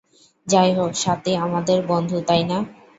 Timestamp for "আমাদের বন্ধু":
1.45-2.17